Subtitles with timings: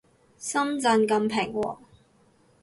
[0.39, 1.77] 深圳咁平和